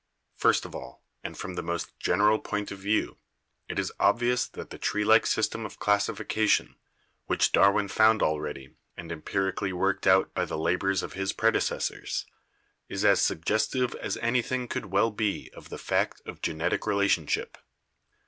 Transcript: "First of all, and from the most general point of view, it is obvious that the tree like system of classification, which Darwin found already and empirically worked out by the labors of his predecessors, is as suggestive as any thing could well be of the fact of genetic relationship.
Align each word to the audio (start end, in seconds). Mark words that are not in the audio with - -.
"First 0.35 0.65
of 0.65 0.73
all, 0.73 1.03
and 1.23 1.37
from 1.37 1.53
the 1.53 1.61
most 1.61 1.95
general 1.99 2.39
point 2.39 2.71
of 2.71 2.79
view, 2.79 3.19
it 3.69 3.77
is 3.77 3.91
obvious 3.99 4.47
that 4.47 4.71
the 4.71 4.79
tree 4.79 5.03
like 5.05 5.27
system 5.27 5.63
of 5.63 5.77
classification, 5.77 6.75
which 7.27 7.51
Darwin 7.51 7.87
found 7.87 8.23
already 8.23 8.77
and 8.97 9.11
empirically 9.11 9.71
worked 9.71 10.07
out 10.07 10.33
by 10.33 10.45
the 10.45 10.57
labors 10.57 11.03
of 11.03 11.13
his 11.13 11.33
predecessors, 11.33 12.25
is 12.89 13.05
as 13.05 13.21
suggestive 13.21 13.93
as 13.93 14.17
any 14.17 14.41
thing 14.41 14.67
could 14.67 14.87
well 14.87 15.11
be 15.11 15.51
of 15.53 15.69
the 15.69 15.77
fact 15.77 16.19
of 16.25 16.41
genetic 16.41 16.87
relationship. 16.87 17.59